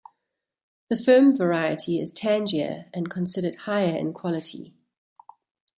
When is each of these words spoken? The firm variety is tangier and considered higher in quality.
The 0.89 0.97
firm 0.97 1.37
variety 1.37 1.99
is 1.99 2.11
tangier 2.11 2.85
and 2.91 3.11
considered 3.11 3.53
higher 3.53 3.95
in 3.95 4.13
quality. 4.13 4.73